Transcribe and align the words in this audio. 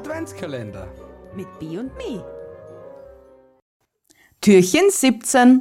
Adventskalender. 0.00 0.88
Mit 1.36 1.46
B 1.58 1.76
und 1.76 1.94
Me. 1.98 2.24
Türchen 4.40 4.88
17. 4.88 5.60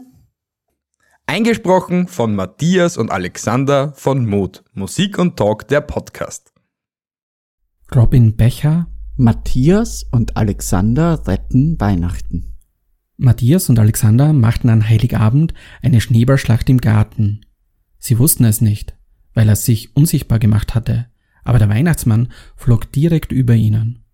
Eingesprochen 1.26 2.08
von 2.08 2.36
Matthias 2.36 2.96
und 2.96 3.12
Alexander 3.12 3.92
von 3.92 4.26
Mut. 4.26 4.64
Musik 4.72 5.20
und 5.20 5.36
Talk, 5.36 5.68
der 5.68 5.82
Podcast. 5.82 6.54
Robin 7.94 8.38
Becher, 8.38 8.88
Matthias 9.18 10.06
und 10.10 10.38
Alexander 10.38 11.28
retten 11.28 11.78
Weihnachten. 11.82 12.56
Matthias 13.18 13.68
und 13.68 13.78
Alexander 13.78 14.32
machten 14.32 14.70
an 14.70 14.88
Heiligabend 14.88 15.54
eine 15.82 16.00
Schneeballschlacht 16.00 16.70
im 16.70 16.78
Garten. 16.78 17.42
Sie 17.98 18.18
wussten 18.20 18.46
es 18.46 18.62
nicht, 18.62 18.96
weil 19.34 19.50
er 19.50 19.58
sich 19.58 19.98
unsichtbar 19.98 20.40
gemacht 20.40 20.76
hatte, 20.76 21.08
aber 21.44 21.60
der 21.60 21.68
Weihnachtsmann 21.68 22.32
flog 22.56 22.90
direkt 22.94 23.34
über 23.34 23.56
ihnen. 23.56 24.06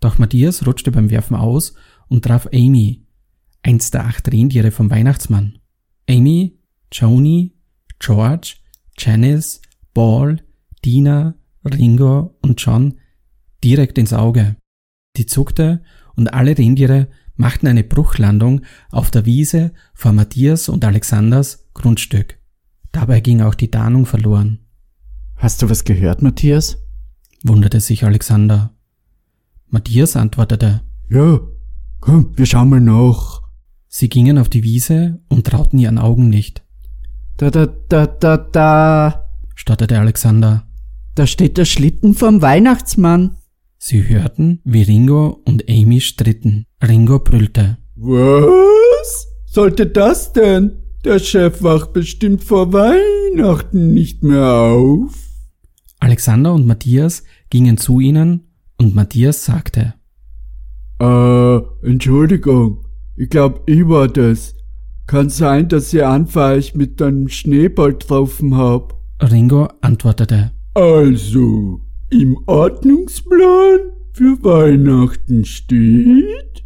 Doch 0.00 0.18
Matthias 0.18 0.66
rutschte 0.66 0.90
beim 0.92 1.10
Werfen 1.10 1.36
aus 1.36 1.74
und 2.08 2.24
traf 2.24 2.48
Amy, 2.52 3.06
eins 3.62 3.90
der 3.90 4.06
acht 4.06 4.30
Rentiere 4.30 4.70
vom 4.70 4.90
Weihnachtsmann. 4.90 5.58
Amy, 6.08 6.58
Joni, 6.92 7.54
George, 7.98 8.56
Janice, 8.98 9.60
Ball, 9.94 10.42
Dina, 10.84 11.34
Ringo 11.64 12.36
und 12.42 12.60
John 12.60 12.94
direkt 13.64 13.98
ins 13.98 14.12
Auge. 14.12 14.56
Die 15.16 15.26
zuckte 15.26 15.82
und 16.14 16.32
alle 16.32 16.56
Rentiere 16.56 17.08
machten 17.34 17.66
eine 17.66 17.84
Bruchlandung 17.84 18.62
auf 18.90 19.10
der 19.10 19.26
Wiese 19.26 19.72
vor 19.94 20.12
Matthias 20.12 20.68
und 20.68 20.84
Alexanders 20.84 21.68
Grundstück. 21.74 22.38
Dabei 22.92 23.20
ging 23.20 23.42
auch 23.42 23.54
die 23.54 23.70
Tarnung 23.70 24.06
verloren, 24.06 24.66
Hast 25.36 25.60
du 25.60 25.68
was 25.68 25.84
gehört, 25.84 26.22
Matthias? 26.22 26.82
wunderte 27.44 27.80
sich 27.80 28.04
Alexander. 28.04 28.75
Matthias 29.68 30.16
antwortete. 30.16 30.82
Ja, 31.10 31.40
komm, 32.00 32.32
wir 32.36 32.46
schauen 32.46 32.68
mal 32.70 32.80
nach. 32.80 33.42
Sie 33.88 34.08
gingen 34.08 34.38
auf 34.38 34.48
die 34.48 34.62
Wiese 34.62 35.20
und 35.28 35.46
trauten 35.46 35.78
ihren 35.78 35.98
Augen 35.98 36.28
nicht, 36.28 36.62
Da, 37.38 37.50
da, 37.50 37.66
da, 37.66 38.06
da, 38.06 38.36
da. 38.36 39.28
stotterte 39.54 39.98
Alexander. 39.98 40.66
Da 41.14 41.26
steht 41.26 41.56
der 41.56 41.64
Schlitten 41.64 42.14
vom 42.14 42.42
Weihnachtsmann. 42.42 43.36
Sie 43.78 44.06
hörten, 44.08 44.60
wie 44.64 44.82
Ringo 44.82 45.40
und 45.44 45.68
Amy 45.68 46.00
stritten. 46.00 46.64
Ringo 46.86 47.18
brüllte. 47.20 47.78
Was? 47.94 49.28
Sollte 49.46 49.86
das 49.86 50.32
denn? 50.32 50.82
Der 51.04 51.18
Chef 51.18 51.62
wacht 51.62 51.92
bestimmt 51.92 52.42
vor 52.42 52.72
Weihnachten 52.72 53.94
nicht 53.94 54.22
mehr 54.22 54.46
auf. 54.46 55.14
Alexander 56.00 56.52
und 56.52 56.66
Matthias 56.66 57.22
gingen 57.48 57.78
zu 57.78 58.00
ihnen 58.00 58.45
und 58.78 58.94
Matthias 58.94 59.44
sagte. 59.44 59.94
Äh, 61.00 61.56
Entschuldigung. 61.86 62.84
Ich 63.16 63.30
glaub, 63.30 63.68
ich 63.68 63.86
war 63.88 64.08
das. 64.08 64.54
Kann 65.06 65.30
sein, 65.30 65.68
dass 65.68 65.94
einfach 65.94 66.56
ich 66.56 66.74
mit 66.74 67.00
einem 67.00 67.28
Schneeball 67.28 67.92
getroffen 67.92 68.56
hab. 68.56 69.00
Ringo 69.22 69.68
antwortete. 69.80 70.52
Also, 70.74 71.80
im 72.10 72.36
Ordnungsplan 72.46 73.92
für 74.12 74.42
Weihnachten 74.42 75.44
steht, 75.44 76.64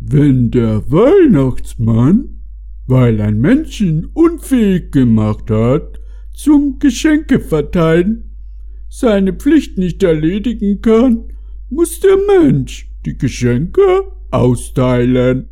wenn 0.00 0.50
der 0.50 0.90
Weihnachtsmann, 0.90 2.40
weil 2.86 3.20
ein 3.20 3.40
Menschen 3.40 4.06
unfähig 4.06 4.90
gemacht 4.90 5.50
hat, 5.50 6.00
zum 6.34 6.78
Geschenke 6.78 7.40
verteilen, 7.40 8.36
seine 8.88 9.32
Pflicht 9.32 9.78
nicht 9.78 10.02
erledigen 10.02 10.80
kann, 10.82 11.31
muss 11.72 12.00
der 12.00 12.16
Mensch 12.38 12.88
die 13.04 13.16
Geschenke 13.16 14.12
austeilen. 14.30 15.48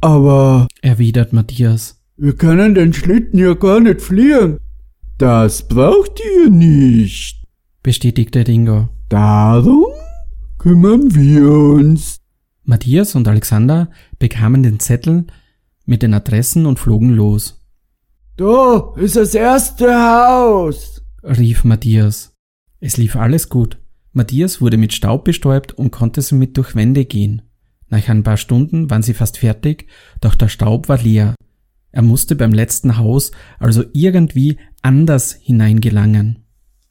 Aber 0.00 0.68
erwidert 0.82 1.32
Matthias. 1.32 2.00
wir 2.16 2.34
können 2.36 2.74
den 2.74 2.92
Schlitten 2.92 3.38
ja 3.38 3.54
gar 3.54 3.80
nicht 3.80 4.00
fliehen. 4.00 4.58
Das 5.18 5.66
braucht 5.66 6.20
ihr 6.36 6.50
nicht. 6.50 7.44
bestätigte 7.82 8.46
Ringo. 8.46 8.88
Darum 9.08 9.86
kümmern 10.58 11.14
wir 11.14 11.48
uns. 11.50 12.18
Matthias 12.64 13.14
und 13.14 13.26
Alexander 13.26 13.90
bekamen 14.18 14.62
den 14.62 14.78
Zettel 14.78 15.26
mit 15.86 16.02
den 16.02 16.12
Adressen 16.14 16.66
und 16.66 16.78
flogen 16.78 17.10
los, 17.10 17.64
Da 18.36 18.92
ist 18.96 19.16
das 19.16 19.34
erste 19.34 19.88
Haus. 19.94 21.02
rief 21.22 21.64
Matthias. 21.64 22.34
Es 22.80 22.96
lief 22.98 23.16
alles 23.16 23.48
gut. 23.48 23.78
Matthias 24.12 24.60
wurde 24.60 24.76
mit 24.76 24.92
Staub 24.92 25.24
bestäubt 25.24 25.72
und 25.72 25.90
konnte 25.90 26.22
somit 26.22 26.56
durch 26.56 26.74
Wände 26.74 27.04
gehen. 27.04 27.42
Nach 27.88 28.08
ein 28.08 28.22
paar 28.22 28.36
Stunden 28.36 28.90
waren 28.90 29.02
sie 29.02 29.14
fast 29.14 29.38
fertig, 29.38 29.86
doch 30.20 30.34
der 30.34 30.48
Staub 30.48 30.88
war 30.88 30.98
leer. 30.98 31.34
Er 31.90 32.02
musste 32.02 32.36
beim 32.36 32.52
letzten 32.52 32.98
Haus 32.98 33.30
also 33.58 33.84
irgendwie 33.92 34.58
anders 34.82 35.32
hineingelangen. 35.32 36.44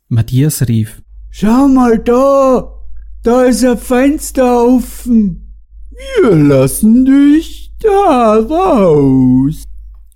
Matthias 0.08 0.68
rief, 0.68 1.02
Schau 1.30 1.68
mal 1.68 2.00
da. 2.00 2.74
Da 3.22 3.44
ist 3.44 3.64
ein 3.64 3.78
Fenster 3.78 4.66
offen. 4.66 5.54
Wir 5.92 6.36
lassen 6.36 7.06
dich 7.06 7.74
da 7.80 8.36
raus. 8.40 9.64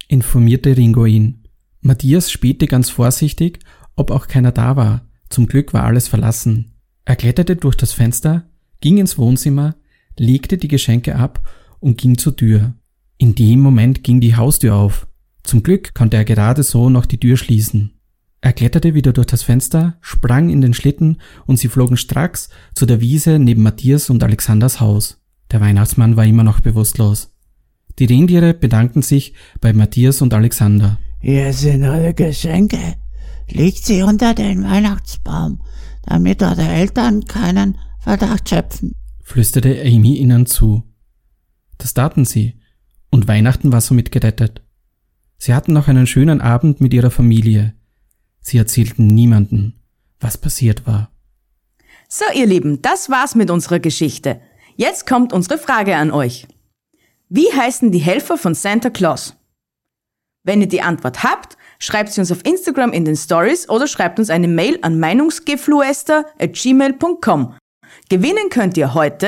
informierte 0.08 0.76
Ringo 0.76 1.06
ihn. 1.06 1.48
Matthias 1.82 2.32
spähte 2.32 2.68
ganz 2.68 2.90
vorsichtig, 2.90 3.60
ob 3.96 4.12
auch 4.12 4.28
keiner 4.28 4.52
da 4.52 4.76
war. 4.76 5.08
Zum 5.30 5.48
Glück 5.48 5.74
war 5.74 5.84
alles 5.84 6.08
verlassen. 6.08 6.74
Er 7.06 7.16
kletterte 7.16 7.56
durch 7.56 7.76
das 7.76 7.94
Fenster, 7.94 8.44
ging 8.80 8.98
ins 8.98 9.18
Wohnzimmer, 9.18 9.76
legte 10.18 10.58
die 10.58 10.68
Geschenke 10.68 11.16
ab 11.16 11.42
und 11.80 11.98
ging 11.98 12.18
zur 12.18 12.36
Tür. 12.36 12.74
In 13.18 13.36
dem 13.36 13.60
Moment 13.60 14.04
ging 14.04 14.22
die 14.22 14.36
Haustür 14.36 14.76
auf. 14.76 15.08
Zum 15.44 15.64
Glück 15.64 15.94
konnte 15.94 16.18
er 16.18 16.26
gerade 16.26 16.64
so 16.64 16.90
noch 16.90 17.06
die 17.06 17.20
Tür 17.20 17.38
schließen. 17.38 17.94
Er 18.42 18.54
kletterte 18.54 18.96
wieder 18.96 19.14
durch 19.14 19.28
das 19.28 19.44
Fenster, 19.44 19.98
sprang 20.02 20.50
in 20.50 20.62
den 20.62 20.74
Schlitten 20.74 21.18
und 21.46 21.58
sie 21.58 21.68
flogen 21.68 21.98
stracks 21.98 22.50
zu 22.74 22.88
der 22.88 23.00
Wiese 23.00 23.38
neben 23.38 23.62
Matthias 23.62 24.10
und 24.10 24.24
Alexanders 24.24 24.80
Haus. 24.80 25.20
Der 25.52 25.62
Weihnachtsmann 25.62 26.16
war 26.16 26.26
immer 26.26 26.44
noch 26.44 26.60
bewusstlos. 26.60 27.36
Die 28.00 28.06
Rentiere 28.06 28.56
bedankten 28.56 29.04
sich 29.04 29.34
bei 29.60 29.74
Matthias 29.74 30.22
und 30.22 30.34
Alexander. 30.34 30.98
Hier 31.20 31.54
sind 31.54 31.84
eure 31.84 32.16
Geschenke. 32.16 32.80
Legt 33.48 33.86
sie 33.86 34.02
unter 34.02 34.34
den 34.34 34.64
Weihnachtsbaum, 34.64 35.60
damit 36.04 36.42
eure 36.42 36.68
Eltern 36.68 37.26
keinen 37.26 37.78
Verdacht 38.00 38.50
schöpfen. 38.50 38.96
flüsterte 39.24 39.82
Amy 39.82 40.18
ihnen 40.18 40.46
zu. 40.46 40.84
Das 41.78 41.94
taten 41.94 42.26
sie, 42.26 42.60
und 43.10 43.28
Weihnachten 43.28 43.72
war 43.72 43.82
somit 43.82 44.12
gerettet. 44.12 44.62
Sie 45.38 45.54
hatten 45.54 45.74
noch 45.74 45.88
einen 45.88 46.08
schönen 46.08 46.42
Abend 46.42 46.82
mit 46.82 46.94
ihrer 46.94 47.12
Familie. 47.12 47.74
Sie 48.42 48.58
erzählten 48.58 49.08
niemanden, 49.08 49.82
was 50.20 50.38
passiert 50.38 50.86
war. 50.86 51.12
So, 52.08 52.26
ihr 52.36 52.46
Lieben, 52.46 52.82
das 52.82 53.10
war's 53.10 53.36
mit 53.36 53.50
unserer 53.50 53.80
Geschichte. 53.80 54.42
Jetzt 54.76 55.08
kommt 55.08 55.34
unsere 55.34 55.58
Frage 55.58 55.96
an 55.96 56.12
euch. 56.12 56.48
Wie 57.30 57.52
heißen 57.54 57.92
die 57.92 58.00
Helfer 58.00 58.38
von 58.38 58.54
Santa 58.54 58.90
Claus? 58.90 59.36
Wenn 60.44 60.62
ihr 60.62 60.68
die 60.68 60.82
Antwort 60.82 61.24
habt, 61.24 61.58
schreibt 61.82 62.14
sie 62.14 62.22
uns 62.22 62.32
auf 62.32 62.46
Instagram 62.46 62.94
in 62.94 63.04
den 63.04 63.18
Stories 63.18 63.68
oder 63.68 63.88
schreibt 63.88 64.20
uns 64.20 64.30
eine 64.30 64.48
Mail 64.48 64.78
an 64.82 64.98
meinungsgefluester@gmail.com. 65.00 67.56
Gewinnen 68.10 68.50
könnt 68.50 68.78
ihr 68.78 68.94
heute 68.94 69.28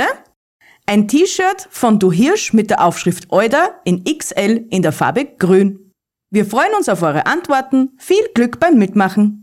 ein 0.86 1.08
T-Shirt 1.08 1.70
von 1.70 1.98
Du 2.00 2.12
Hirsch 2.12 2.52
mit 2.54 2.70
der 2.70 2.84
Aufschrift 2.84 3.32
Euda 3.32 3.80
in 3.84 4.04
XL 4.04 4.66
in 4.70 4.82
der 4.82 4.92
Farbe 4.92 5.24
Grün. 5.26 5.94
Wir 6.30 6.46
freuen 6.46 6.76
uns 6.76 6.90
auf 6.90 7.02
eure 7.02 7.26
Antworten. 7.26 7.94
Viel 7.98 8.28
Glück 8.34 8.60
beim 8.60 8.78
Mitmachen. 8.78 9.43